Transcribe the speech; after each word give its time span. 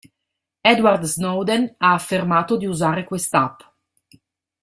Edward 0.63 1.03
Snowden 1.05 1.75
ha 1.77 1.93
affermato 1.93 2.57
di 2.57 2.65
usare 2.65 3.03
quest'app. 3.03 3.59